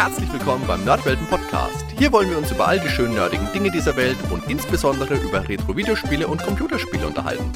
Herzlich 0.00 0.32
willkommen 0.32 0.66
beim 0.66 0.82
Nerdwelten 0.82 1.26
Podcast. 1.26 1.84
Hier 1.98 2.10
wollen 2.10 2.30
wir 2.30 2.38
uns 2.38 2.50
über 2.50 2.66
all 2.66 2.80
die 2.80 2.88
schönen 2.88 3.16
nerdigen 3.16 3.52
Dinge 3.52 3.70
dieser 3.70 3.96
Welt 3.96 4.16
und 4.30 4.48
insbesondere 4.48 5.14
über 5.16 5.46
Retro-Videospiele 5.46 6.26
und 6.26 6.42
Computerspiele 6.42 7.06
unterhalten. 7.06 7.52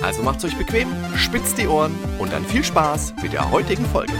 Also 0.00 0.22
macht's 0.22 0.46
euch 0.46 0.56
bequem, 0.56 0.88
spitzt 1.14 1.58
die 1.58 1.68
Ohren 1.68 1.94
und 2.18 2.32
dann 2.32 2.46
viel 2.46 2.64
Spaß 2.64 3.16
mit 3.22 3.34
der 3.34 3.50
heutigen 3.50 3.84
Folge. 3.84 4.14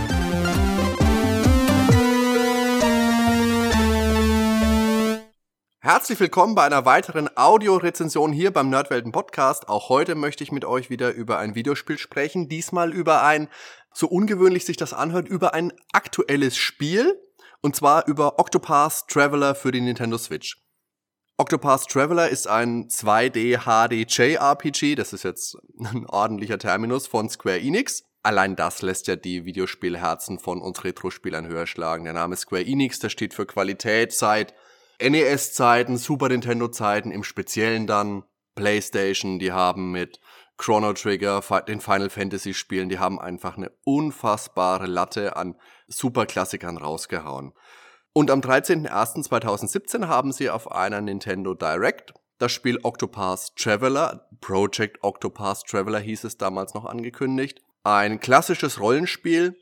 Herzlich 5.85 6.19
willkommen 6.19 6.55
bei 6.55 6.65
einer 6.65 6.87
weiteren 6.87 7.29
Audiorezension 7.37 8.33
hier 8.33 8.51
beim 8.51 8.71
Nerdwelten 8.71 9.13
Podcast. 9.13 9.69
Auch 9.69 9.91
heute 9.91 10.15
möchte 10.15 10.43
ich 10.43 10.51
mit 10.51 10.65
euch 10.65 10.89
wieder 10.89 11.13
über 11.13 11.37
ein 11.37 11.55
Videospiel 11.55 11.99
sprechen. 11.99 12.49
Diesmal 12.49 12.95
über 12.95 13.23
ein, 13.23 13.49
so 13.93 14.07
ungewöhnlich 14.07 14.65
sich 14.65 14.79
das 14.79 14.95
anhört, 14.95 15.29
über 15.29 15.53
ein 15.53 15.75
aktuelles 15.93 16.57
Spiel. 16.57 17.21
Und 17.61 17.77
zwar 17.77 18.07
über 18.07 18.39
Octopath 18.39 19.09
Traveler 19.09 19.55
für 19.55 19.73
die 19.73 19.83
Nintendo 19.83 20.17
Switch. 20.17 20.57
Octopath 21.37 21.87
Traveler 21.87 22.31
ist 22.31 22.49
ein 22.49 22.89
2D 22.89 23.65
HD 23.65 24.11
JRPG, 24.11 24.95
das 24.95 25.13
ist 25.13 25.23
jetzt 25.25 25.59
ein 25.81 26.07
ordentlicher 26.07 26.59
Terminus 26.59 27.07
von 27.07 27.29
Square 27.29 27.61
Enix. 27.61 28.05
Allein 28.23 28.57
das 28.57 28.81
lässt 28.81 29.07
ja 29.07 29.17
die 29.17 29.45
Videospielherzen 29.45 30.39
von 30.39 30.63
uns 30.63 30.83
Retro-Spielern 30.83 31.47
höher 31.47 31.67
schlagen. 31.67 32.05
Der 32.05 32.15
Name 32.15 32.37
Square 32.37 32.65
Enix, 32.65 33.01
der 33.01 33.11
steht 33.11 33.35
für 33.35 33.45
Qualität 33.45 34.15
seit 34.15 34.55
NES-Zeiten, 35.01 35.97
Super 35.97 36.29
Nintendo-Zeiten, 36.29 37.11
im 37.11 37.25
Speziellen 37.25 37.87
dann 37.87 38.25
PlayStation, 38.55 39.39
die 39.39 39.53
haben 39.53 39.91
mit 39.93 40.21
Chrono 40.57 40.93
Trigger, 40.93 41.43
den 41.67 41.81
Final 41.81 42.11
Fantasy 42.11 42.55
Spielen, 42.55 42.89
die 42.89 42.99
haben 42.99 43.21
einfach 43.21 43.57
eine 43.57 43.73
unfassbare 43.85 44.87
Latte 44.87 45.37
an 45.37 45.57
Superklassikern 45.89 46.77
rausgehauen. 46.77 47.53
Und 48.13 48.31
am 48.31 48.41
13.01.2017 48.41 50.07
haben 50.07 50.33
sie 50.33 50.51
auf 50.51 50.71
einer 50.71 51.01
Nintendo 51.01 51.55
Direct 51.55 52.15
das 52.39 52.53
Spiel 52.53 52.79
Octopath 52.83 53.55
Traveler, 53.57 54.29
Project 54.41 54.99
Octopath 55.03 55.65
Traveler 55.67 56.01
hieß 56.01 56.25
es 56.25 56.37
damals 56.37 56.75
noch 56.75 56.85
angekündigt. 56.85 57.63
Ein 57.85 58.19
klassisches 58.19 58.81
Rollenspiel, 58.81 59.57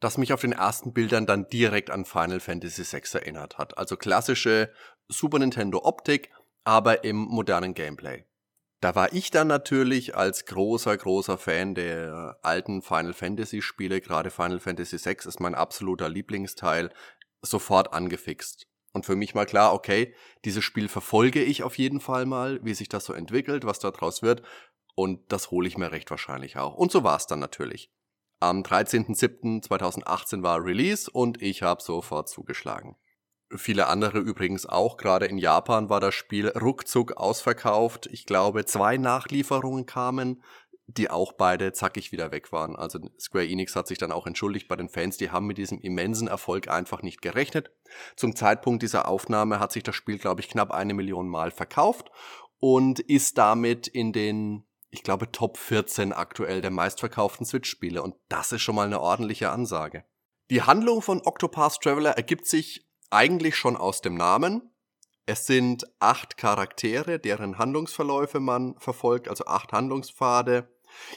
das 0.00 0.18
mich 0.18 0.32
auf 0.32 0.40
den 0.40 0.52
ersten 0.52 0.92
Bildern 0.92 1.26
dann 1.26 1.48
direkt 1.48 1.90
an 1.90 2.04
Final 2.04 2.40
Fantasy 2.40 2.84
VI 2.84 3.18
erinnert 3.18 3.58
hat. 3.58 3.78
Also 3.78 3.96
klassische 3.96 4.70
Super 5.08 5.38
Nintendo 5.38 5.84
Optik, 5.84 6.30
aber 6.64 7.04
im 7.04 7.16
modernen 7.16 7.74
Gameplay. 7.74 8.24
Da 8.80 8.94
war 8.94 9.12
ich 9.12 9.30
dann 9.30 9.46
natürlich 9.48 10.16
als 10.16 10.44
großer, 10.44 10.96
großer 10.96 11.38
Fan 11.38 11.74
der 11.74 12.38
alten 12.42 12.82
Final 12.82 13.14
Fantasy 13.14 13.62
Spiele, 13.62 14.00
gerade 14.00 14.30
Final 14.30 14.60
Fantasy 14.60 14.98
VI 15.02 15.16
ist 15.26 15.40
mein 15.40 15.54
absoluter 15.54 16.08
Lieblingsteil, 16.08 16.92
sofort 17.40 17.92
angefixt. 17.92 18.66
Und 18.92 19.06
für 19.06 19.16
mich 19.16 19.34
mal 19.34 19.46
klar, 19.46 19.72
okay, 19.74 20.14
dieses 20.44 20.64
Spiel 20.64 20.88
verfolge 20.88 21.42
ich 21.42 21.62
auf 21.62 21.78
jeden 21.78 22.00
Fall 22.00 22.26
mal, 22.26 22.60
wie 22.62 22.74
sich 22.74 22.88
das 22.88 23.04
so 23.04 23.12
entwickelt, 23.12 23.64
was 23.64 23.78
da 23.78 23.90
draus 23.90 24.22
wird. 24.22 24.42
Und 24.94 25.32
das 25.32 25.50
hole 25.50 25.68
ich 25.68 25.76
mir 25.76 25.92
recht 25.92 26.10
wahrscheinlich 26.10 26.56
auch. 26.56 26.74
Und 26.74 26.90
so 26.90 27.04
war 27.04 27.16
es 27.16 27.26
dann 27.26 27.38
natürlich. 27.38 27.90
Am 28.38 28.62
13.07.2018 28.62 30.42
war 30.42 30.62
Release 30.62 31.10
und 31.10 31.40
ich 31.40 31.62
habe 31.62 31.82
sofort 31.82 32.28
zugeschlagen. 32.28 32.96
Viele 33.54 33.86
andere 33.86 34.18
übrigens 34.18 34.66
auch, 34.66 34.96
gerade 34.96 35.26
in 35.26 35.38
Japan 35.38 35.88
war 35.88 36.00
das 36.00 36.14
Spiel 36.14 36.48
ruckzuck 36.48 37.16
ausverkauft. 37.16 38.06
Ich 38.06 38.26
glaube, 38.26 38.64
zwei 38.64 38.96
Nachlieferungen 38.96 39.86
kamen, 39.86 40.42
die 40.88 41.10
auch 41.10 41.32
beide 41.32 41.72
zackig 41.72 42.12
wieder 42.12 42.30
weg 42.30 42.52
waren. 42.52 42.76
Also 42.76 42.98
Square 43.18 43.46
Enix 43.46 43.74
hat 43.74 43.86
sich 43.86 43.98
dann 43.98 44.12
auch 44.12 44.26
entschuldigt 44.26 44.68
bei 44.68 44.76
den 44.76 44.88
Fans, 44.88 45.16
die 45.16 45.30
haben 45.30 45.46
mit 45.46 45.58
diesem 45.58 45.80
immensen 45.80 46.28
Erfolg 46.28 46.68
einfach 46.68 47.02
nicht 47.02 47.22
gerechnet. 47.22 47.70
Zum 48.16 48.36
Zeitpunkt 48.36 48.82
dieser 48.82 49.08
Aufnahme 49.08 49.60
hat 49.60 49.72
sich 49.72 49.82
das 49.82 49.96
Spiel, 49.96 50.18
glaube 50.18 50.40
ich, 50.40 50.48
knapp 50.48 50.70
eine 50.70 50.94
Million 50.94 51.28
Mal 51.28 51.50
verkauft 51.50 52.10
und 52.58 53.00
ist 53.00 53.38
damit 53.38 53.88
in 53.88 54.12
den 54.12 54.64
ich 54.90 55.02
glaube, 55.02 55.30
Top 55.32 55.58
14 55.58 56.12
aktuell 56.12 56.60
der 56.60 56.70
meistverkauften 56.70 57.46
Switch-Spiele 57.46 58.02
und 58.02 58.14
das 58.28 58.52
ist 58.52 58.62
schon 58.62 58.74
mal 58.74 58.86
eine 58.86 59.00
ordentliche 59.00 59.50
Ansage. 59.50 60.04
Die 60.50 60.62
Handlung 60.62 61.02
von 61.02 61.20
Octopath 61.24 61.80
Traveler 61.80 62.12
ergibt 62.12 62.46
sich 62.46 62.86
eigentlich 63.10 63.56
schon 63.56 63.76
aus 63.76 64.00
dem 64.00 64.14
Namen. 64.14 64.70
Es 65.26 65.46
sind 65.46 65.84
acht 65.98 66.36
Charaktere, 66.36 67.18
deren 67.18 67.58
Handlungsverläufe 67.58 68.38
man 68.38 68.78
verfolgt, 68.78 69.28
also 69.28 69.46
acht 69.46 69.72
Handlungspfade. 69.72 70.68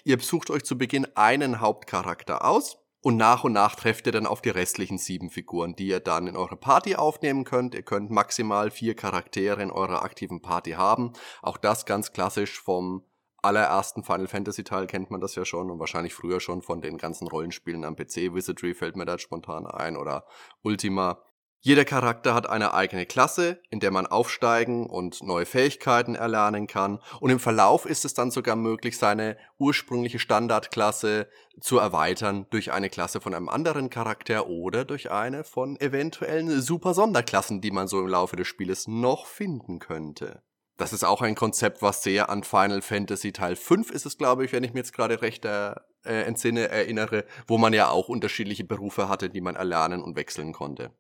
Ihr 0.03 0.18
besucht 0.18 0.50
euch 0.50 0.63
zu 0.63 0.78
Beginn 0.78 1.07
einen 1.16 1.59
Hauptcharakter 1.59 2.44
aus 2.44 2.80
und 3.01 3.18
nach 3.18 3.44
und 3.44 3.53
nach 3.53 3.75
trefft 3.75 4.07
ihr 4.07 4.12
dann 4.12 4.25
auf 4.25 4.41
die 4.41 4.50
restlichen 4.50 4.97
sieben 4.97 5.30
Figuren, 5.30 5.75
die 5.75 5.88
ihr 5.88 6.00
dann 6.00 6.28
in 6.28 6.36
eure 6.36 6.57
Party 6.57 6.96
aufnehmen 6.96 7.46
könnt. 7.46 7.74
Ihr 7.74 7.84
könnt 7.84 8.09
maximal 8.09 8.72
vier 8.72 8.96
Charaktere 8.96 9.62
in 9.62 9.72
eurer 9.72 10.01
aktiven 10.01 10.41
Party 10.41 10.72
haben. 10.72 11.13
Auch 11.41 11.57
das 11.57 11.86
ganz 11.86 12.12
klassisch 12.12 12.59
vom 12.59 13.06
allerersten 13.42 14.04
Final 14.04 14.28
Fantasy 14.28 14.64
Teil 14.64 14.88
kennt 14.88 15.12
man 15.12 15.22
das 15.22 15.36
ja 15.36 15.46
schon 15.46 15.70
und 15.70 15.80
wahrscheinlich 15.80 16.14
früher 16.14 16.40
schon 16.40 16.62
von 16.62 16.82
den 16.82 16.98
ganzen 16.98 17.28
Rollenspielen 17.28 17.84
am 17.86 17.96
PC. 17.96 18.34
Wizardry 18.34 18.74
fällt 18.74 18.96
mir 18.96 19.06
da 19.06 19.18
spontan 19.18 19.68
ein 19.68 19.98
oder 19.98 20.26
Ultima. 20.62 21.24
Jeder 21.62 21.84
Charakter 21.84 22.34
hat 22.34 22.48
eine 22.48 22.74
eigene 22.74 23.06
Klasse, 23.06 23.62
in 23.70 23.82
der 23.82 23.92
man 23.92 24.08
aufsteigen 24.08 24.86
und 24.86 25.22
neue 25.24 25.46
Fähigkeiten 25.46 26.16
erlernen 26.16 26.68
kann. 26.68 27.00
Und 27.20 27.32
im 27.32 27.40
Verlauf 27.40 27.86
ist 27.86 28.06
es 28.06 28.14
dann 28.14 28.32
sogar 28.32 28.56
möglich, 28.56 28.98
seine 28.98 29.38
ursprüngliche 29.58 30.20
Standardklasse 30.20 31.28
zu 31.60 31.78
erweitern 31.78 32.48
durch 32.50 32.72
eine 32.72 32.90
Klasse 32.90 33.20
von 33.20 33.34
einem 33.34 33.50
anderen 33.50 33.90
Charakter 33.90 34.48
oder 34.48 34.86
durch 34.86 35.12
eine 35.12 35.44
von 35.44 35.78
eventuellen 35.82 36.62
super 36.62 36.94
Sonderklassen, 36.94 37.60
die 37.60 37.72
man 37.72 37.90
so 37.90 38.00
im 38.00 38.08
Laufe 38.08 38.38
des 38.38 38.48
Spieles 38.48 38.88
noch 38.88 39.26
finden 39.26 39.80
könnte. 39.80 40.42
Das 40.80 40.94
ist 40.94 41.04
auch 41.04 41.22
ein 41.22 41.36
Konzept, 41.36 41.82
was 41.82 42.04
sehr 42.04 42.30
an 42.30 42.46
Final 42.46 42.82
Fantasy 42.82 43.34
Teil 43.34 43.58
5 43.58 43.92
ist 43.92 44.06
es, 44.06 44.18
glaube 44.18 44.46
ich, 44.46 44.54
wenn 44.54 44.64
ich 44.64 44.74
mir 44.74 44.80
jetzt 44.80 44.94
gerade 44.94 45.22
recht 45.22 45.44
äh, 45.44 45.72
äh, 46.06 46.24
entsinne, 46.24 46.70
erinnere, 46.70 47.26
wo 47.48 47.58
man 47.58 47.74
ja 47.74 47.90
auch 47.90 48.08
unterschiedliche 48.08 48.64
Berufe 48.64 49.10
hatte, 49.10 49.30
die 49.30 49.42
man 49.42 49.58
erlernen 49.58 50.02
und 50.02 50.16
wechseln 50.16 50.54
konnte. 50.54 50.92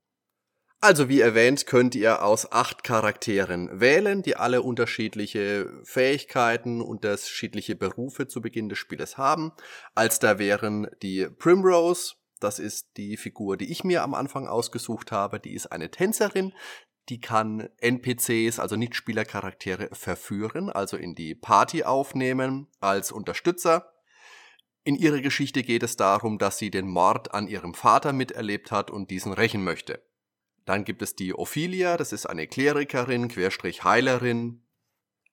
Also 0.81 1.07
wie 1.07 1.21
erwähnt, 1.21 1.65
könnt 1.65 1.95
ihr 1.95 2.23
aus 2.23 2.51
acht 2.51 2.83
Charakteren 2.83 3.79
wählen, 3.79 4.21
die 4.21 4.35
alle 4.35 4.63
unterschiedliche 4.63 5.71
Fähigkeiten, 5.85 6.81
unterschiedliche 6.81 7.77
Berufe 7.77 8.27
zu 8.27 8.41
Beginn 8.41 8.67
des 8.67 8.79
Spieles 8.79 9.17
haben. 9.17 9.53
Als 9.95 10.19
da 10.19 10.39
wären 10.39 10.87
die 11.01 11.29
Primrose, 11.37 12.15
das 12.41 12.59
ist 12.59 12.97
die 12.97 13.15
Figur, 13.15 13.55
die 13.55 13.71
ich 13.71 13.85
mir 13.85 14.03
am 14.03 14.13
Anfang 14.13 14.47
ausgesucht 14.47 15.13
habe. 15.13 15.39
Die 15.39 15.53
ist 15.53 15.67
eine 15.67 15.91
Tänzerin, 15.91 16.53
die 17.09 17.19
kann 17.19 17.69
NPCs, 17.77 18.59
also 18.59 18.75
Nichtspielercharaktere, 18.75 19.89
verführen, 19.93 20.69
also 20.69 20.95
in 20.95 21.15
die 21.15 21.35
Party 21.35 21.83
aufnehmen 21.83 22.67
als 22.79 23.11
Unterstützer. 23.11 23.91
In 24.83 24.95
ihrer 24.95 25.21
Geschichte 25.21 25.63
geht 25.63 25.83
es 25.83 25.97
darum, 25.97 26.37
dass 26.37 26.57
sie 26.57 26.71
den 26.71 26.87
Mord 26.87 27.33
an 27.33 27.47
ihrem 27.47 27.73
Vater 27.73 28.13
miterlebt 28.13 28.71
hat 28.71 28.91
und 28.91 29.11
diesen 29.11 29.33
rächen 29.33 29.63
möchte. 29.63 30.01
Dann 30.65 30.85
gibt 30.85 31.01
es 31.01 31.15
die 31.15 31.33
Ophelia, 31.33 31.97
das 31.97 32.13
ist 32.13 32.27
eine 32.27 32.47
Klerikerin, 32.47 33.27
Querstrich 33.27 33.83
Heilerin, 33.83 34.63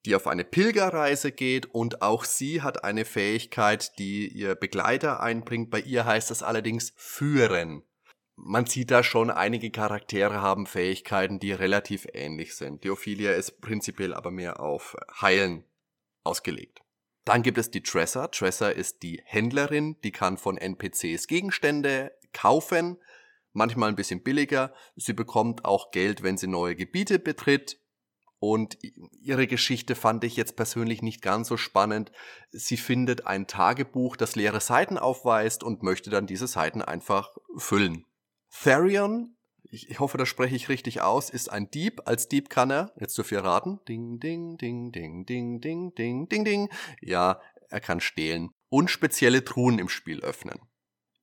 die 0.07 0.15
auf 0.15 0.27
eine 0.27 0.45
Pilgerreise 0.45 1.33
geht 1.33 1.67
und 1.67 2.01
auch 2.01 2.25
sie 2.25 2.63
hat 2.63 2.85
eine 2.85 3.05
Fähigkeit, 3.05 3.99
die 3.99 4.29
ihr 4.29 4.55
Begleiter 4.55 5.21
einbringt. 5.21 5.71
Bei 5.71 5.81
ihr 5.81 6.05
heißt 6.05 6.31
es 6.31 6.43
allerdings 6.43 6.93
führen 6.97 7.83
man 8.37 8.67
sieht 8.67 8.91
da 8.91 9.03
schon, 9.03 9.31
einige 9.31 9.71
Charaktere 9.71 10.41
haben 10.41 10.67
Fähigkeiten, 10.67 11.41
die 11.41 11.53
relativ 11.53 12.07
ähnlich 12.13 12.55
sind. 12.55 12.85
Die 12.85 12.91
Ophelia 12.91 13.33
ist 13.33 13.61
prinzipiell 13.61 14.15
aber 14.15 14.31
mehr 14.31 14.61
auf 14.61 14.97
Heilen 15.21 15.65
ausgelegt. 16.23 16.81
Dann 17.25 17.43
gibt 17.43 17.59
es 17.59 17.71
die 17.71 17.83
Tresser. 17.83 18.31
Tresser 18.31 18.75
ist 18.75 19.03
die 19.03 19.21
Händlerin, 19.25 19.97
die 20.05 20.13
kann 20.13 20.37
von 20.37 20.59
NPCs 20.59 21.27
Gegenstände 21.27 22.13
kaufen, 22.33 22.99
manchmal 23.53 23.89
ein 23.89 23.97
bisschen 23.97 24.23
billiger. 24.23 24.73
Sie 24.95 25.13
bekommt 25.13 25.65
auch 25.65 25.91
Geld, 25.91 26.23
wenn 26.23 26.37
sie 26.37 26.47
neue 26.47 26.77
Gebiete 26.77 27.19
betritt. 27.19 27.81
Und 28.39 28.79
ihre 28.83 29.47
Geschichte 29.47 29.95
fand 29.95 30.23
ich 30.23 30.37
jetzt 30.37 30.57
persönlich 30.57 31.03
nicht 31.03 31.23
ganz 31.23 31.49
so 31.49 31.57
spannend. 31.57 32.13
Sie 32.51 32.77
findet 32.77 33.27
ein 33.27 33.47
Tagebuch, 33.47 34.17
das 34.17 34.37
leere 34.37 34.61
Seiten 34.61 34.99
aufweist 34.99 35.65
und 35.65 35.83
möchte 35.83 36.11
dann 36.11 36.27
diese 36.27 36.47
Seiten 36.47 36.83
einfach 36.83 37.35
füllen. 37.57 38.06
Therion, 38.63 39.37
ich, 39.71 39.99
hoffe, 40.01 40.19
das 40.19 40.29
spreche 40.29 40.57
ich 40.57 40.69
richtig 40.69 41.01
aus, 41.03 41.31
ist 41.31 41.51
ein 41.51 41.71
Dieb. 41.71 42.03
Als 42.05 42.29
Dieb 42.29 42.49
kann 42.51 42.71
er, 42.71 42.93
jetzt 42.99 43.17
dürft 43.19 43.33
ihr 43.33 43.45
raten, 43.45 43.81
ding, 43.89 44.21
ding, 44.21 44.57
ding, 44.59 44.93
ding, 44.93 45.27
ding, 45.27 45.61
ding, 45.61 45.95
ding, 45.95 46.29
ding, 46.29 46.45
ding. 46.45 46.69
Ja, 47.01 47.41
er 47.69 47.81
kann 47.81 48.01
stehlen 48.01 48.51
und 48.69 48.91
spezielle 48.91 49.45
Truhen 49.45 49.79
im 49.79 49.89
Spiel 49.89 50.21
öffnen. 50.21 50.61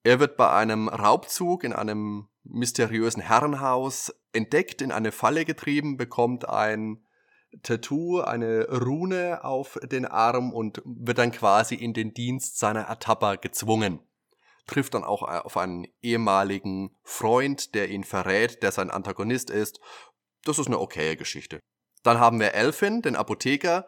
Er 0.03 0.19
wird 0.19 0.35
bei 0.35 0.51
einem 0.51 0.89
Raubzug 0.89 1.63
in 1.63 1.73
einem 1.73 2.27
mysteriösen 2.43 3.21
Herrenhaus 3.21 4.13
entdeckt, 4.33 4.81
in 4.81 4.91
eine 4.91 5.11
Falle 5.11 5.45
getrieben, 5.45 5.97
bekommt 5.97 6.47
ein 6.47 7.05
Tattoo, 7.61 8.19
eine 8.19 8.67
Rune 8.67 9.43
auf 9.43 9.79
den 9.83 10.05
Arm 10.05 10.51
und 10.51 10.81
wird 10.85 11.19
dann 11.19 11.31
quasi 11.31 11.75
in 11.75 11.93
den 11.93 12.13
Dienst 12.13 12.57
seiner 12.57 12.81
Ertapper 12.81 13.37
gezwungen. 13.37 13.99
Trifft 14.65 14.93
dann 14.93 15.03
auch 15.03 15.23
auf 15.23 15.57
einen 15.57 15.87
ehemaligen 16.01 16.95
Freund, 17.03 17.75
der 17.75 17.89
ihn 17.89 18.03
verrät, 18.03 18.63
der 18.63 18.71
sein 18.71 18.89
Antagonist 18.89 19.49
ist. 19.49 19.79
Das 20.43 20.59
ist 20.59 20.67
eine 20.67 20.79
okaye 20.79 21.15
Geschichte. 21.15 21.59
Dann 22.03 22.19
haben 22.19 22.39
wir 22.39 22.53
Elfin, 22.53 23.01
den 23.01 23.15
Apotheker. 23.15 23.87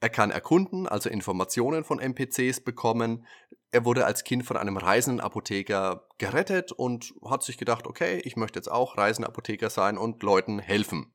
Er 0.00 0.10
kann 0.10 0.30
erkunden, 0.30 0.86
also 0.86 1.08
Informationen 1.08 1.82
von 1.82 1.98
NPCs 1.98 2.60
bekommen. 2.60 3.26
Er 3.70 3.84
wurde 3.84 4.04
als 4.04 4.24
Kind 4.24 4.44
von 4.44 4.56
einem 4.56 4.76
reisenden 4.76 5.20
Apotheker 5.20 6.06
gerettet 6.18 6.70
und 6.70 7.14
hat 7.24 7.42
sich 7.42 7.58
gedacht, 7.58 7.86
okay, 7.86 8.20
ich 8.24 8.36
möchte 8.36 8.58
jetzt 8.58 8.70
auch 8.70 8.98
reisender 8.98 9.28
Apotheker 9.28 9.70
sein 9.70 9.98
und 9.98 10.22
Leuten 10.22 10.58
helfen. 10.58 11.12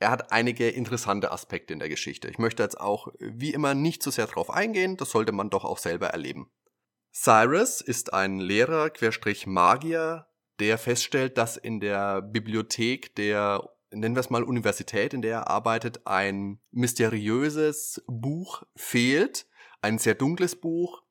Er 0.00 0.10
hat 0.10 0.32
einige 0.32 0.68
interessante 0.68 1.30
Aspekte 1.30 1.72
in 1.72 1.78
der 1.78 1.88
Geschichte. 1.88 2.28
Ich 2.28 2.38
möchte 2.38 2.62
jetzt 2.62 2.80
auch 2.80 3.08
wie 3.18 3.52
immer 3.52 3.74
nicht 3.74 4.02
zu 4.02 4.10
so 4.10 4.16
sehr 4.16 4.26
drauf 4.26 4.50
eingehen, 4.50 4.96
das 4.96 5.10
sollte 5.10 5.32
man 5.32 5.50
doch 5.50 5.64
auch 5.64 5.78
selber 5.78 6.08
erleben. 6.08 6.50
Cyrus 7.12 7.80
ist 7.80 8.14
ein 8.14 8.38
Lehrer, 8.38 8.90
Querstrich 8.90 9.46
Magier, 9.46 10.26
der 10.60 10.78
feststellt, 10.78 11.38
dass 11.38 11.56
in 11.56 11.80
der 11.80 12.22
Bibliothek 12.22 13.14
der, 13.16 13.68
nennen 13.90 14.14
wir 14.14 14.20
es 14.20 14.30
mal 14.30 14.44
Universität, 14.44 15.14
in 15.14 15.22
der 15.22 15.32
er 15.32 15.48
arbeitet, 15.48 16.06
ein 16.06 16.60
mysteriöses 16.70 18.02
Buch 18.06 18.62
fehlt, 18.76 19.46
ein 19.82 19.98
sehr 19.98 20.14
dunkles 20.14 20.60
Buch. 20.60 21.02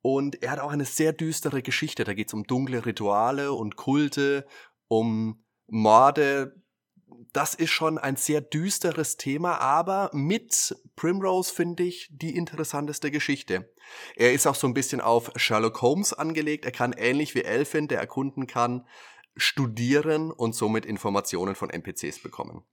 Und 0.00 0.42
er 0.42 0.50
hat 0.50 0.58
auch 0.58 0.72
eine 0.72 0.84
sehr 0.84 1.12
düstere 1.12 1.62
Geschichte. 1.62 2.04
Da 2.04 2.12
geht 2.12 2.28
es 2.28 2.34
um 2.34 2.44
dunkle 2.44 2.84
Rituale 2.84 3.52
und 3.52 3.76
Kulte, 3.76 4.46
um 4.88 5.44
Morde, 5.68 6.61
das 7.32 7.54
ist 7.54 7.70
schon 7.70 7.98
ein 7.98 8.16
sehr 8.16 8.40
düsteres 8.40 9.16
Thema, 9.16 9.58
aber 9.58 10.10
mit 10.12 10.76
Primrose 10.96 11.52
finde 11.52 11.82
ich 11.82 12.08
die 12.10 12.36
interessanteste 12.36 13.10
Geschichte. 13.10 13.72
Er 14.16 14.32
ist 14.32 14.46
auch 14.46 14.54
so 14.54 14.66
ein 14.66 14.74
bisschen 14.74 15.00
auf 15.00 15.30
Sherlock 15.36 15.82
Holmes 15.82 16.12
angelegt. 16.12 16.64
Er 16.64 16.72
kann 16.72 16.92
ähnlich 16.92 17.34
wie 17.34 17.44
Elfin, 17.44 17.88
der 17.88 18.00
erkunden 18.00 18.46
kann, 18.46 18.86
studieren 19.36 20.30
und 20.30 20.54
somit 20.54 20.86
Informationen 20.86 21.54
von 21.54 21.70
NPCs 21.70 22.22
bekommen. 22.22 22.64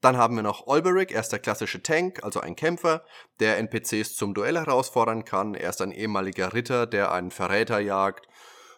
Dann 0.00 0.16
haben 0.16 0.34
wir 0.34 0.42
noch 0.42 0.66
Olberic, 0.66 1.12
er 1.12 1.20
ist 1.20 1.30
der 1.30 1.38
klassische 1.38 1.80
Tank, 1.80 2.24
also 2.24 2.40
ein 2.40 2.56
Kämpfer, 2.56 3.04
der 3.38 3.58
NPCs 3.58 4.16
zum 4.16 4.34
Duell 4.34 4.56
herausfordern 4.56 5.24
kann. 5.24 5.54
Er 5.54 5.70
ist 5.70 5.80
ein 5.80 5.92
ehemaliger 5.92 6.52
Ritter, 6.52 6.86
der 6.86 7.12
einen 7.12 7.30
Verräter 7.30 7.78
jagt. 7.78 8.26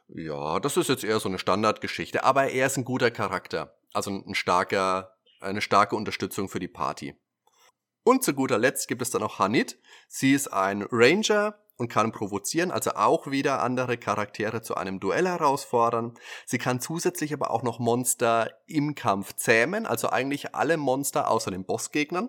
Ja, 0.09 0.61
das 0.61 0.77
ist 0.77 0.91
jetzt 0.91 1.03
eher 1.03 1.19
so 1.21 1.31
eine 1.31 1.39
Standardgeschichte, 1.39 2.25
aber 2.25 2.51
er 2.51 2.67
ist 2.67 2.77
ein 2.77 2.85
guter 2.85 3.11
Charakter. 3.11 3.75
Also 3.95 4.11
ein 4.11 4.35
starker, 4.35 5.17
eine 5.41 5.63
starke 5.63 5.97
Unterstützung 5.97 6.51
für 6.51 6.61
die 6.61 6.69
Party. 6.69 7.19
Und 8.03 8.23
zu 8.23 8.35
guter 8.35 8.59
Letzt 8.59 8.87
gibt 8.89 9.01
es 9.01 9.11
dann 9.11 9.23
noch 9.23 9.39
Hanit. 9.39 9.81
Sie 10.09 10.35
ist 10.35 10.53
ein 10.53 10.87
Ranger 10.91 11.59
und 11.77 11.89
kann 11.89 12.13
provozieren, 12.13 12.71
also 12.71 12.93
auch 12.93 13.29
wieder 13.31 13.63
andere 13.63 13.97
Charaktere 13.97 14.63
zu 14.63 14.77
einem 14.77 15.01
Duell 15.01 15.27
herausfordern. 15.27 16.15
Sie 16.47 16.59
kann 16.59 16.81
zusätzlich 16.81 17.33
aber 17.33 17.51
auch 17.51 17.63
noch 17.63 17.79
Monster 17.79 18.51
im 18.67 18.95
Kampf 18.95 19.35
zähmen, 19.35 19.87
also 19.87 20.11
eigentlich 20.11 20.55
alle 20.55 20.77
Monster 20.77 21.31
außer 21.31 21.51
den 21.51 21.65
Bossgegnern 21.65 22.29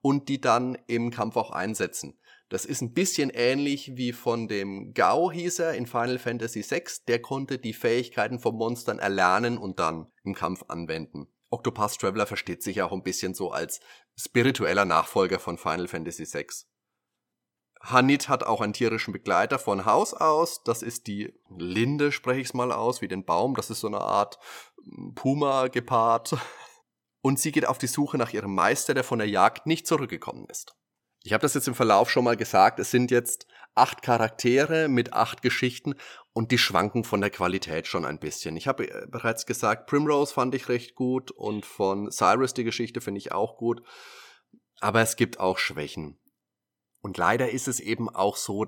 und 0.00 0.28
die 0.28 0.40
dann 0.40 0.78
im 0.86 1.10
Kampf 1.10 1.36
auch 1.36 1.50
einsetzen. 1.50 2.18
Das 2.48 2.64
ist 2.64 2.80
ein 2.80 2.92
bisschen 2.92 3.30
ähnlich 3.30 3.96
wie 3.96 4.12
von 4.12 4.46
dem 4.46 4.94
Gao 4.94 5.32
hieß 5.32 5.58
er 5.58 5.74
in 5.74 5.86
Final 5.86 6.18
Fantasy 6.18 6.64
VI. 6.68 6.84
Der 7.08 7.20
konnte 7.20 7.58
die 7.58 7.72
Fähigkeiten 7.72 8.38
von 8.38 8.54
Monstern 8.54 9.00
erlernen 9.00 9.58
und 9.58 9.80
dann 9.80 10.12
im 10.22 10.34
Kampf 10.34 10.64
anwenden. 10.68 11.26
Octopath 11.50 11.98
Traveler 11.98 12.26
versteht 12.26 12.62
sich 12.62 12.82
auch 12.82 12.92
ein 12.92 13.02
bisschen 13.02 13.34
so 13.34 13.50
als 13.50 13.80
spiritueller 14.16 14.84
Nachfolger 14.84 15.38
von 15.38 15.58
Final 15.58 15.88
Fantasy 15.88 16.24
VI. 16.24 16.46
Hanit 17.80 18.28
hat 18.28 18.42
auch 18.42 18.60
einen 18.60 18.72
tierischen 18.72 19.12
Begleiter 19.12 19.58
von 19.58 19.84
Haus 19.84 20.14
aus. 20.14 20.62
Das 20.64 20.82
ist 20.82 21.06
die 21.06 21.34
Linde, 21.56 22.10
spreche 22.10 22.40
ich 22.40 22.48
es 22.48 22.54
mal 22.54 22.72
aus, 22.72 23.00
wie 23.00 23.08
den 23.08 23.24
Baum. 23.24 23.54
Das 23.54 23.70
ist 23.70 23.80
so 23.80 23.86
eine 23.86 24.00
Art 24.00 24.38
Puma-Gepard. 25.14 26.36
Und 27.22 27.40
sie 27.40 27.52
geht 27.52 27.66
auf 27.66 27.78
die 27.78 27.86
Suche 27.86 28.18
nach 28.18 28.32
ihrem 28.32 28.54
Meister, 28.54 28.94
der 28.94 29.04
von 29.04 29.18
der 29.18 29.28
Jagd 29.28 29.66
nicht 29.66 29.86
zurückgekommen 29.86 30.46
ist. 30.48 30.76
Ich 31.26 31.32
habe 31.32 31.42
das 31.42 31.54
jetzt 31.54 31.66
im 31.66 31.74
Verlauf 31.74 32.08
schon 32.08 32.22
mal 32.22 32.36
gesagt, 32.36 32.78
es 32.78 32.92
sind 32.92 33.10
jetzt 33.10 33.48
acht 33.74 34.00
Charaktere 34.00 34.86
mit 34.86 35.12
acht 35.12 35.42
Geschichten 35.42 35.96
und 36.32 36.52
die 36.52 36.56
schwanken 36.56 37.02
von 37.02 37.20
der 37.20 37.30
Qualität 37.30 37.88
schon 37.88 38.04
ein 38.04 38.20
bisschen. 38.20 38.56
Ich 38.56 38.68
habe 38.68 38.88
äh, 38.88 39.08
bereits 39.08 39.44
gesagt, 39.44 39.88
Primrose 39.88 40.32
fand 40.32 40.54
ich 40.54 40.68
recht 40.68 40.94
gut 40.94 41.32
und 41.32 41.66
von 41.66 42.12
Cyrus 42.12 42.54
die 42.54 42.62
Geschichte 42.62 43.00
finde 43.00 43.18
ich 43.18 43.32
auch 43.32 43.56
gut, 43.56 43.82
aber 44.78 45.00
es 45.00 45.16
gibt 45.16 45.40
auch 45.40 45.58
Schwächen. 45.58 46.16
Und 47.00 47.18
leider 47.18 47.50
ist 47.50 47.66
es 47.66 47.80
eben 47.80 48.08
auch 48.08 48.36
so, 48.36 48.66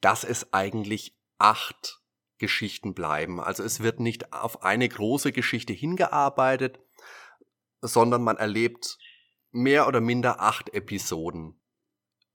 dass 0.00 0.24
es 0.24 0.54
eigentlich 0.54 1.18
acht 1.36 2.00
Geschichten 2.38 2.94
bleiben. 2.94 3.40
Also 3.40 3.62
es 3.62 3.80
wird 3.80 4.00
nicht 4.00 4.32
auf 4.32 4.62
eine 4.62 4.88
große 4.88 5.32
Geschichte 5.32 5.74
hingearbeitet, 5.74 6.80
sondern 7.82 8.22
man 8.22 8.38
erlebt 8.38 8.96
mehr 9.50 9.86
oder 9.86 10.00
minder 10.00 10.40
acht 10.40 10.72
Episoden. 10.72 11.59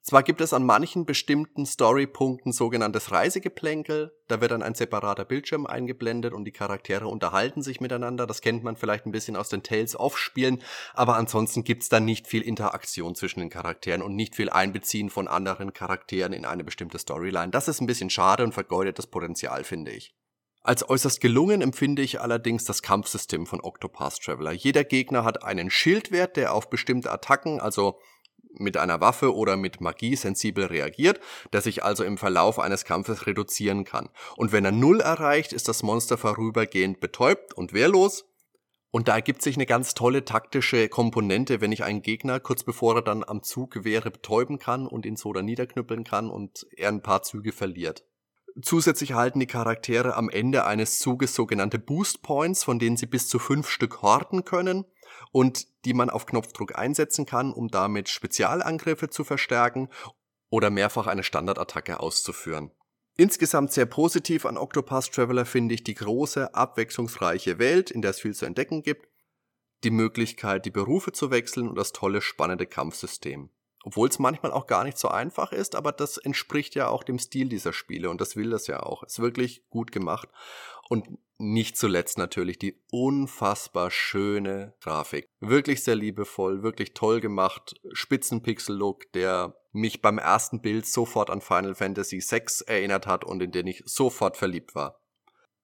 Zwar 0.08 0.22
gibt 0.22 0.40
es 0.40 0.54
an 0.54 0.64
manchen 0.64 1.08
bestimmten 1.08 1.66
Storypunkten 1.66 2.52
sogenanntes 2.52 3.12
Reisegeplänkel, 3.12 4.16
da 4.28 4.40
wird 4.40 4.52
dann 4.52 4.62
ein 4.62 4.76
separater 4.76 5.26
Bildschirm 5.26 5.66
eingeblendet 5.66 6.32
und 6.32 6.46
die 6.46 6.52
Charaktere 6.52 7.08
unterhalten 7.08 7.64
sich 7.64 7.82
miteinander. 7.82 8.28
Das 8.28 8.42
kennt 8.42 8.64
man 8.64 8.76
vielleicht 8.76 9.08
ein 9.08 9.12
bisschen 9.12 9.36
aus 9.36 9.50
den 9.50 9.64
Tales-of-Spielen, 9.64 10.62
aber 10.94 11.16
ansonsten 11.16 11.64
gibt's 11.64 11.90
da 11.90 12.00
nicht 12.00 12.28
viel 12.28 12.44
Interaktion 12.44 13.16
zwischen 13.16 13.40
den 13.40 13.50
Charakteren 13.50 14.04
und 14.04 14.16
nicht 14.16 14.36
viel 14.36 14.52
Einbeziehen 14.52 15.10
von 15.10 15.28
anderen 15.28 15.74
Charakteren 15.74 16.34
in 16.34 16.46
eine 16.46 16.64
bestimmte 16.64 17.00
Storyline. 17.00 17.50
Das 17.50 17.68
ist 17.68 17.82
ein 17.82 17.88
bisschen 17.88 18.12
schade 18.12 18.44
und 18.44 18.54
vergeudet 18.54 19.00
das 19.00 19.08
Potenzial, 19.08 19.64
finde 19.64 19.90
ich. 19.90 20.14
Als 20.62 20.88
äußerst 20.88 21.20
gelungen 21.20 21.64
empfinde 21.64 22.04
ich 22.04 22.22
allerdings 22.22 22.64
das 22.64 22.84
Kampfsystem 22.84 23.48
von 23.48 23.60
Octopath 23.60 24.22
Traveler. 24.22 24.52
Jeder 24.52 24.84
Gegner 24.84 25.24
hat 25.24 25.44
einen 25.44 25.72
Schildwert, 25.72 26.38
der 26.38 26.54
auf 26.54 26.70
bestimmte 26.70 27.12
Attacken, 27.12 27.60
also 27.60 28.00
mit 28.58 28.78
einer 28.78 29.02
Waffe 29.02 29.36
oder 29.36 29.58
mit 29.58 29.82
Magie 29.82 30.16
sensibel 30.16 30.66
reagiert, 30.66 31.20
der 31.54 31.62
sich 31.62 31.84
also 31.84 32.04
im 32.04 32.18
Verlauf 32.18 32.60
eines 32.60 32.86
Kampfes 32.86 33.28
reduzieren 33.28 33.84
kann. 33.84 34.10
Und 34.38 34.52
wenn 34.52 34.66
er 34.66 34.72
Null 34.72 35.02
erreicht, 35.02 35.54
ist 35.54 35.68
das 35.68 35.84
Monster 35.84 36.18
vorübergehend 36.18 37.00
betäubt 37.00 37.54
und 37.54 37.74
wehrlos. 37.74 38.26
Und 38.92 39.10
da 39.10 39.16
ergibt 39.16 39.42
sich 39.42 39.58
eine 39.58 39.66
ganz 39.66 39.94
tolle 39.94 40.24
taktische 40.24 40.88
Komponente, 40.88 41.60
wenn 41.60 41.74
ich 41.74 41.84
einen 41.84 42.02
Gegner 42.02 42.40
kurz 42.40 42.64
bevor 42.64 42.96
er 42.96 43.02
dann 43.02 43.26
am 43.26 43.44
Zug 43.44 43.84
wäre 43.84 44.10
betäuben 44.10 44.58
kann 44.58 44.88
und 44.88 45.06
ihn 45.06 45.18
so 45.18 45.34
dann 45.34 45.44
niederknüppeln 45.44 46.06
kann 46.06 46.30
und 46.30 46.66
er 46.78 46.90
ein 46.90 47.02
paar 47.02 47.22
Züge 47.22 47.52
verliert. 47.52 48.06
Zusätzlich 48.62 49.12
erhalten 49.12 49.42
die 49.42 49.48
Charaktere 49.48 50.16
am 50.16 50.30
Ende 50.30 50.66
eines 50.66 51.00
Zuges 51.00 51.36
sogenannte 51.36 51.78
Boost 51.78 52.22
Points, 52.22 52.64
von 52.64 52.80
denen 52.80 52.96
sie 52.96 53.06
bis 53.06 53.28
zu 53.28 53.38
fünf 53.38 53.70
Stück 53.70 54.02
horten 54.02 54.46
können 54.46 54.86
und 55.32 55.68
die 55.84 55.94
man 55.94 56.10
auf 56.10 56.26
Knopfdruck 56.26 56.78
einsetzen 56.78 57.26
kann, 57.26 57.52
um 57.52 57.68
damit 57.68 58.08
Spezialangriffe 58.08 59.10
zu 59.10 59.26
verstärken 59.26 59.90
oder 60.50 60.70
mehrfach 60.70 61.08
eine 61.08 61.24
Standardattacke 61.24 62.00
auszuführen. 62.00 62.72
Insgesamt 63.18 63.74
sehr 63.74 63.86
positiv 63.86 64.46
an 64.46 64.58
Octopath 64.58 65.12
Traveler 65.12 65.46
finde 65.46 65.76
ich 65.76 65.84
die 65.84 65.94
große, 65.94 66.54
abwechslungsreiche 66.54 67.60
Welt, 67.60 67.92
in 67.92 68.02
der 68.02 68.12
es 68.12 68.22
viel 68.22 68.36
zu 68.36 68.46
entdecken 68.46 68.84
gibt, 68.84 69.08
die 69.84 69.92
Möglichkeit, 69.92 70.66
die 70.66 70.72
Berufe 70.72 71.12
zu 71.12 71.30
wechseln 71.30 71.68
und 71.68 71.76
das 71.76 71.92
tolle, 71.92 72.22
spannende 72.22 72.66
Kampfsystem. 72.66 73.50
Obwohl 73.86 74.10
es 74.10 74.18
manchmal 74.18 74.52
auch 74.52 74.66
gar 74.66 74.84
nicht 74.84 74.98
so 74.98 75.10
einfach 75.10 75.52
ist, 75.52 75.76
aber 75.76 75.92
das 75.92 76.18
entspricht 76.18 76.74
ja 76.74 76.88
auch 76.88 77.04
dem 77.04 77.20
Stil 77.20 77.50
dieser 77.50 77.72
Spiele 77.72 78.10
und 78.10 78.20
das 78.20 78.36
will 78.36 78.50
das 78.50 78.66
ja 78.66 78.82
auch. 78.82 79.04
Ist 79.04 79.20
wirklich 79.20 79.70
gut 79.70 79.92
gemacht. 79.92 80.28
Und 80.90 81.20
nicht 81.38 81.78
zuletzt 81.78 82.18
natürlich 82.18 82.58
die 82.58 82.82
unfassbar 82.92 83.92
schöne 83.92 84.74
Grafik. 84.82 85.28
Wirklich 85.40 85.84
sehr 85.84 85.96
liebevoll, 85.96 86.64
wirklich 86.64 86.96
toll 86.96 87.22
gemacht. 87.22 87.76
Spitzenpixel-Look, 87.92 89.12
der 89.12 89.56
mich 89.72 90.02
beim 90.02 90.18
ersten 90.18 90.62
Bild 90.62 90.88
sofort 90.88 91.30
an 91.30 91.42
Final 91.42 91.76
Fantasy 91.76 92.22
VI 92.22 92.66
erinnert 92.66 93.06
hat 93.06 93.24
und 93.24 93.44
in 93.44 93.52
den 93.52 93.68
ich 93.68 93.84
sofort 93.86 94.36
verliebt 94.36 94.74
war. 94.74 95.00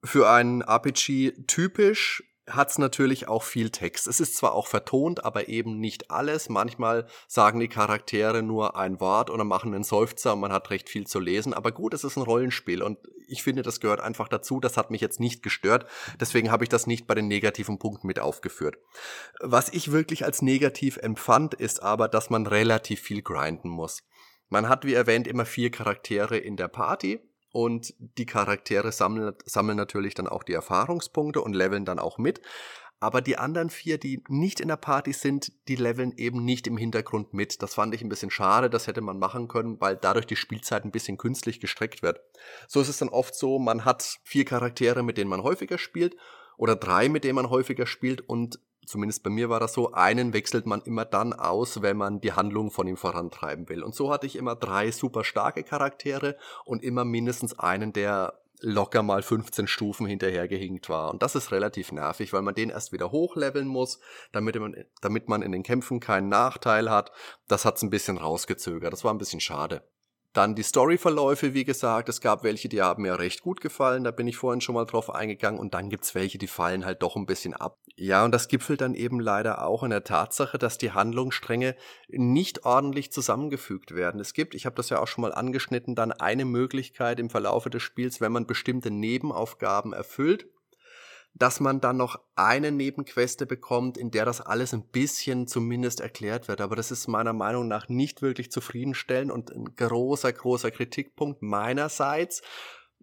Für 0.04 0.30
einen 0.30 0.62
RPG 0.62 1.46
typisch 1.48 2.24
hat 2.48 2.70
es 2.70 2.78
natürlich 2.78 3.28
auch 3.28 3.44
viel 3.44 3.70
Text. 3.70 4.08
Es 4.08 4.20
ist 4.20 4.36
zwar 4.36 4.54
auch 4.54 4.68
vertont, 4.68 5.24
aber 5.24 5.48
eben 5.48 5.80
nicht 5.80 6.10
alles. 6.10 6.50
Manchmal 6.50 7.06
sagen 7.28 7.60
die 7.60 7.68
Charaktere 7.68 8.42
nur 8.42 8.76
ein 8.76 9.00
Wort 9.00 9.30
oder 9.30 9.44
machen 9.44 9.74
einen 9.74 9.84
Seufzer 9.84 10.34
und 10.34 10.40
man 10.40 10.52
hat 10.52 10.70
recht 10.70 10.90
viel 10.90 11.06
zu 11.06 11.20
lesen. 11.20 11.54
Aber 11.54 11.72
gut, 11.72 11.94
es 11.94 12.04
ist 12.04 12.18
ein 12.18 12.24
Rollenspiel 12.24 12.82
und 12.82 12.98
ich 13.28 13.44
finde, 13.44 13.62
das 13.62 13.80
gehört 13.80 14.02
einfach 14.02 14.28
dazu. 14.28 14.60
Das 14.60 14.76
hat 14.76 14.92
mich 14.92 15.02
jetzt 15.02 15.20
nicht 15.20 15.44
gestört. 15.44 15.86
Deswegen 16.20 16.52
habe 16.52 16.64
ich 16.64 16.70
das 16.70 16.88
nicht 16.88 17.08
bei 17.08 17.16
den 17.16 17.28
negativen 17.28 17.80
Punkten 17.80 18.08
mit 18.08 18.20
aufgeführt. 18.20 18.78
Was 19.40 19.70
ich 19.70 19.92
wirklich 19.92 20.26
als 20.26 20.42
negativ 20.42 20.98
empfand, 20.98 21.54
ist 21.54 21.82
aber, 21.82 22.08
dass 22.08 22.30
man 22.30 22.48
relativ 22.48 23.02
viel 23.02 23.22
grinden 23.22 23.70
muss. 23.70 24.04
Man 24.50 24.68
hat, 24.68 24.84
wie 24.84 24.94
erwähnt, 24.94 25.28
immer 25.28 25.46
vier 25.46 25.72
Charaktere 25.72 26.38
in 26.38 26.58
der 26.58 26.68
Party 26.68 27.22
und 27.51 27.93
die 28.00 28.25
Charaktere 28.25 28.91
sammeln, 28.91 29.34
sammeln 29.46 29.77
natürlich 29.77 30.13
dann 30.13 30.27
auch 30.27 30.43
die 30.43 30.53
Erfahrungspunkte 30.53 31.41
und 31.41 31.53
leveln 31.53 31.86
dann 31.86 32.00
auch 32.00 32.17
mit. 32.17 32.41
aber 33.01 33.22
die 33.22 33.38
anderen 33.38 33.72
vier, 33.72 33.98
die 33.98 34.24
nicht 34.29 34.60
in 34.60 34.67
der 34.67 34.75
Party 34.77 35.12
sind, 35.12 35.51
die 35.67 35.75
leveln 35.75 36.13
eben 36.17 36.46
nicht 36.46 36.67
im 36.67 36.77
Hintergrund 36.77 37.34
mit. 37.34 37.63
Das 37.63 37.74
fand 37.74 37.96
ich 37.96 38.03
ein 38.03 38.10
bisschen 38.10 38.29
schade, 38.29 38.70
das 38.70 38.86
hätte 38.86 39.01
man 39.01 39.17
machen 39.17 39.48
können, 39.48 39.81
weil 39.81 39.98
dadurch 39.98 40.27
die 40.27 40.36
Spielzeit 40.36 40.86
ein 40.86 40.91
bisschen 40.91 41.17
künstlich 41.17 41.60
gestreckt 41.60 42.03
wird. 42.03 42.22
So 42.67 42.79
ist 42.79 42.89
es 42.89 43.00
dann 43.00 43.10
oft 43.10 43.34
so, 43.34 43.58
man 43.58 43.86
hat 43.86 44.20
vier 44.24 44.46
Charaktere, 44.46 45.01
mit 45.01 45.17
denen 45.17 45.31
man 45.31 45.41
häufiger 45.41 45.79
spielt 45.79 46.15
oder 46.58 46.75
drei, 46.75 47.10
mit 47.10 47.24
denen 47.24 47.36
man 47.36 47.50
häufiger 47.50 47.88
spielt 47.88 48.22
und 48.22 48.60
zumindest 48.86 49.24
bei 49.24 49.30
mir 49.30 49.50
war 49.50 49.60
das 49.60 49.74
so, 49.74 49.92
einen 49.92 50.34
wechselt 50.34 50.66
man 50.66 50.82
immer 50.82 51.06
dann 51.06 51.34
aus, 51.34 51.82
wenn 51.82 51.98
man 51.98 52.22
die 52.22 52.34
Handlung 52.34 52.72
von 52.72 52.88
ihm 52.88 52.98
vorantreiben 52.98 53.70
will. 53.70 53.84
Und 53.84 53.96
so 53.96 54.12
hatte 54.12 54.28
ich 54.28 54.36
immer 54.36 54.56
drei 54.56 54.92
super 54.92 55.24
starke 55.24 55.64
Charaktere 55.64 56.38
und 56.66 56.84
immer 56.84 57.06
mindestens 57.06 57.58
einen, 57.58 57.94
der 57.94 58.42
locker 58.62 59.04
mal 59.04 59.24
15 59.24 59.68
Stufen 59.68 60.06
hinterhergehinkt 60.06 60.88
war. 60.90 61.12
Und 61.12 61.24
das 61.24 61.36
ist 61.36 61.52
relativ 61.52 61.92
nervig, 61.92 62.32
weil 62.32 62.44
man 62.44 62.56
den 62.56 62.70
erst 62.70 62.92
wieder 62.92 63.12
hochleveln 63.12 63.68
muss, 63.68 64.00
damit 64.32 64.60
man, 64.60 64.76
damit 65.02 65.28
man 65.28 65.42
in 65.42 65.52
den 65.52 65.64
Kämpfen 65.64 66.00
keinen 66.00 66.30
Nachteil 66.30 66.90
hat. 66.90 67.12
Das 67.48 67.66
hat's 67.66 67.82
ein 67.82 67.90
bisschen 67.90 68.18
rausgezögert. 68.18 68.94
Das 68.94 69.04
war 69.04 69.14
ein 69.14 69.18
bisschen 69.18 69.42
schade. 69.42 69.84
Dann 70.34 70.56
die 70.56 70.64
Storyverläufe, 70.64 71.54
wie 71.54 71.66
gesagt, 71.66 72.08
es 72.08 72.22
gab 72.22 72.44
welche, 72.44 72.70
die 72.70 72.82
haben 72.82 73.04
mir 73.04 73.20
recht 73.20 73.42
gut 73.42 73.60
gefallen, 73.60 74.06
da 74.06 74.12
bin 74.12 74.28
ich 74.28 74.38
vorhin 74.38 74.62
schon 74.62 74.76
mal 74.76 74.86
drauf 74.86 75.14
eingegangen 75.14 75.60
und 75.60 75.74
dann 75.74 75.90
gibt's 75.90 76.16
welche, 76.16 76.38
die 76.38 76.48
fallen 76.48 76.86
halt 76.86 77.04
doch 77.04 77.18
ein 77.18 77.26
bisschen 77.26 77.54
ab. 77.54 77.78
Ja, 77.96 78.24
und 78.24 78.32
das 78.32 78.48
gipfelt 78.48 78.82
dann 78.82 78.96
eben 78.96 79.20
leider 79.20 79.66
auch 79.66 79.84
in 79.84 79.90
der 79.90 80.04
Tatsache, 80.04 80.58
dass 80.58 80.78
die 80.78 80.92
Handlungsstränge 80.92 81.76
nicht 82.08 82.66
ordentlich 82.66 83.12
zusammengefügt 83.12 83.94
werden. 83.94 84.22
Es 84.22 84.34
gibt, 84.34 84.56
ich 84.56 84.66
habe 84.66 84.76
das 84.76 84.90
ja 84.90 85.00
auch 85.00 85.08
schon 85.08 85.24
mal 85.24 85.34
angeschnitten, 85.34 85.96
dann 85.96 86.12
eine 86.12 86.46
Möglichkeit 86.46 87.20
im 87.20 87.30
Verlaufe 87.30 87.70
des 87.70 87.84
Spiels, 87.84 88.22
wenn 88.22 88.32
man 88.32 88.48
bestimmte 88.48 88.92
Nebenaufgaben 88.92 89.94
erfüllt, 89.94 90.48
dass 91.34 91.60
man 91.60 91.80
dann 91.80 91.98
noch 91.98 92.20
eine 92.36 92.72
Nebenqueste 92.72 93.46
bekommt, 93.46 93.98
in 93.98 94.12
der 94.12 94.26
das 94.26 94.42
alles 94.42 94.74
ein 94.74 94.88
bisschen 94.88 95.48
zumindest 95.48 96.02
erklärt 96.02 96.48
wird. 96.48 96.62
Aber 96.62 96.76
das 96.76 96.92
ist 96.92 97.08
meiner 97.08 97.34
Meinung 97.34 97.68
nach 97.68 97.88
nicht 97.90 98.22
wirklich 98.22 98.52
zufriedenstellend 98.52 99.32
und 99.32 99.52
ein 99.52 99.76
großer, 99.76 100.32
großer 100.32 100.72
Kritikpunkt 100.72 101.42
meinerseits. 101.42 102.42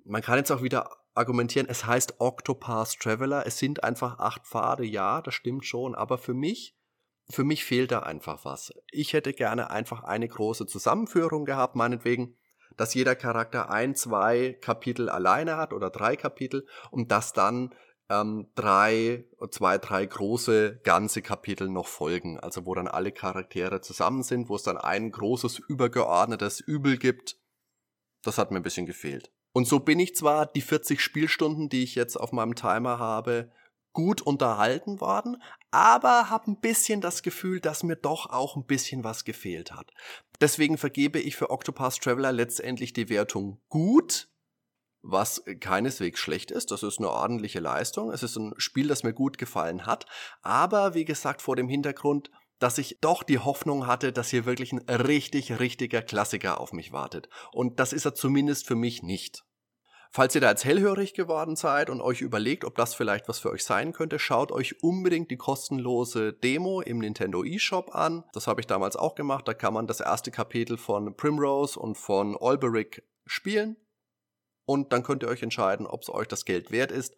Man 0.04 0.22
kann 0.22 0.38
jetzt 0.38 0.50
auch 0.50 0.62
wieder 0.62 0.90
argumentieren, 1.18 1.68
es 1.68 1.84
heißt 1.84 2.20
Octopath 2.20 2.98
Traveler. 3.00 3.46
Es 3.46 3.58
sind 3.58 3.84
einfach 3.84 4.18
acht 4.18 4.46
Pfade, 4.46 4.84
ja, 4.84 5.20
das 5.20 5.34
stimmt 5.34 5.66
schon. 5.66 5.94
Aber 5.94 6.16
für 6.18 6.34
mich, 6.34 6.76
für 7.28 7.44
mich 7.44 7.64
fehlt 7.64 7.92
da 7.92 8.00
einfach 8.00 8.44
was. 8.44 8.72
Ich 8.90 9.12
hätte 9.12 9.32
gerne 9.32 9.70
einfach 9.70 10.04
eine 10.04 10.28
große 10.28 10.66
Zusammenführung 10.66 11.44
gehabt, 11.44 11.76
meinetwegen 11.76 12.36
dass 12.76 12.94
jeder 12.94 13.16
Charakter 13.16 13.70
ein, 13.70 13.94
zwei 13.94 14.56
Kapitel 14.60 15.10
alleine 15.10 15.56
hat 15.56 15.72
oder 15.72 15.90
drei 15.90 16.16
Kapitel 16.16 16.66
und 16.90 17.10
das 17.10 17.32
dann 17.32 17.74
ähm, 18.08 18.50
drei, 18.54 19.26
zwei, 19.50 19.78
drei 19.78 20.06
große 20.06 20.80
ganze 20.82 21.20
Kapitel 21.20 21.68
noch 21.68 21.88
folgen, 21.88 22.38
also 22.38 22.64
wo 22.64 22.74
dann 22.74 22.88
alle 22.88 23.12
Charaktere 23.12 23.80
zusammen 23.80 24.22
sind, 24.22 24.48
wo 24.48 24.56
es 24.56 24.62
dann 24.62 24.78
ein 24.78 25.10
großes 25.10 25.58
übergeordnetes 25.58 26.60
Übel 26.60 26.96
gibt. 26.96 27.36
Das 28.22 28.38
hat 28.38 28.50
mir 28.50 28.58
ein 28.58 28.62
bisschen 28.62 28.86
gefehlt. 28.86 29.30
Und 29.58 29.66
so 29.66 29.80
bin 29.80 29.98
ich 29.98 30.14
zwar 30.14 30.46
die 30.46 30.60
40 30.60 31.00
Spielstunden, 31.00 31.68
die 31.68 31.82
ich 31.82 31.96
jetzt 31.96 32.14
auf 32.14 32.30
meinem 32.30 32.54
Timer 32.54 33.00
habe, 33.00 33.50
gut 33.92 34.22
unterhalten 34.22 35.00
worden, 35.00 35.42
aber 35.72 36.30
habe 36.30 36.52
ein 36.52 36.60
bisschen 36.60 37.00
das 37.00 37.24
Gefühl, 37.24 37.58
dass 37.58 37.82
mir 37.82 37.96
doch 37.96 38.30
auch 38.30 38.54
ein 38.54 38.66
bisschen 38.66 39.02
was 39.02 39.24
gefehlt 39.24 39.72
hat. 39.72 39.90
Deswegen 40.40 40.78
vergebe 40.78 41.18
ich 41.18 41.34
für 41.34 41.50
Octopath 41.50 42.00
Traveler 42.00 42.30
letztendlich 42.30 42.92
die 42.92 43.08
Wertung 43.08 43.60
gut, 43.68 44.28
was 45.02 45.42
keineswegs 45.58 46.20
schlecht 46.20 46.52
ist. 46.52 46.70
Das 46.70 46.84
ist 46.84 47.00
eine 47.00 47.10
ordentliche 47.10 47.58
Leistung. 47.58 48.12
Es 48.12 48.22
ist 48.22 48.36
ein 48.36 48.54
Spiel, 48.58 48.86
das 48.86 49.02
mir 49.02 49.12
gut 49.12 49.38
gefallen 49.38 49.86
hat. 49.86 50.06
Aber 50.40 50.94
wie 50.94 51.04
gesagt, 51.04 51.42
vor 51.42 51.56
dem 51.56 51.68
Hintergrund, 51.68 52.30
dass 52.60 52.78
ich 52.78 52.98
doch 53.00 53.24
die 53.24 53.40
Hoffnung 53.40 53.88
hatte, 53.88 54.12
dass 54.12 54.30
hier 54.30 54.44
wirklich 54.44 54.72
ein 54.72 54.88
richtig, 54.88 55.58
richtiger 55.58 56.02
Klassiker 56.02 56.60
auf 56.60 56.72
mich 56.72 56.92
wartet. 56.92 57.28
Und 57.50 57.80
das 57.80 57.92
ist 57.92 58.04
er 58.04 58.14
zumindest 58.14 58.64
für 58.64 58.76
mich 58.76 59.02
nicht. 59.02 59.44
Falls 60.10 60.34
ihr 60.34 60.40
da 60.40 60.50
jetzt 60.50 60.64
hellhörig 60.64 61.14
geworden 61.14 61.54
seid 61.54 61.90
und 61.90 62.00
euch 62.00 62.20
überlegt, 62.22 62.64
ob 62.64 62.76
das 62.76 62.94
vielleicht 62.94 63.28
was 63.28 63.38
für 63.38 63.50
euch 63.50 63.64
sein 63.64 63.92
könnte, 63.92 64.18
schaut 64.18 64.52
euch 64.52 64.82
unbedingt 64.82 65.30
die 65.30 65.36
kostenlose 65.36 66.32
Demo 66.32 66.80
im 66.80 66.98
Nintendo 66.98 67.44
eShop 67.44 67.94
an. 67.94 68.24
Das 68.32 68.46
habe 68.46 68.60
ich 68.60 68.66
damals 68.66 68.96
auch 68.96 69.14
gemacht. 69.14 69.46
Da 69.46 69.54
kann 69.54 69.74
man 69.74 69.86
das 69.86 70.00
erste 70.00 70.30
Kapitel 70.30 70.78
von 70.78 71.14
Primrose 71.16 71.78
und 71.78 71.96
von 71.96 72.36
Olberic 72.36 73.02
spielen 73.26 73.76
und 74.68 74.92
dann 74.92 75.02
könnt 75.02 75.22
ihr 75.22 75.28
euch 75.28 75.42
entscheiden, 75.42 75.86
ob 75.86 76.02
es 76.02 76.10
euch 76.10 76.28
das 76.28 76.44
Geld 76.44 76.70
wert 76.70 76.92
ist. 76.92 77.16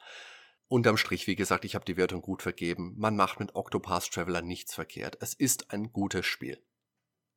Unterm 0.69 0.97
Strich, 0.97 1.27
wie 1.27 1.35
gesagt, 1.35 1.65
ich 1.65 1.75
habe 1.75 1.85
die 1.85 1.97
Wertung 1.97 2.23
gut 2.23 2.43
vergeben. 2.43 2.95
Man 2.97 3.17
macht 3.17 3.41
mit 3.41 3.57
Octopath 3.57 4.13
Traveler 4.13 4.41
nichts 4.41 4.73
verkehrt. 4.73 5.19
Es 5.21 5.35
ist 5.35 5.73
ein 5.73 5.93
gutes 5.93 6.27
Spiel. 6.27 6.63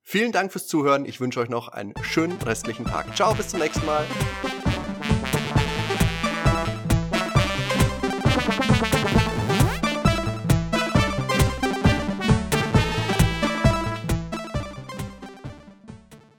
Vielen 0.04 0.32
Dank 0.32 0.52
fürs 0.52 0.68
Zuhören. 0.68 1.06
Ich 1.06 1.20
wünsche 1.20 1.40
euch 1.40 1.50
noch 1.50 1.70
einen 1.70 1.96
schönen 2.04 2.40
restlichen 2.44 2.86
Tag. 2.86 3.16
Ciao, 3.16 3.34
bis 3.34 3.50
zum 3.50 3.60
nächsten 3.60 3.86
Mal. 3.88 4.06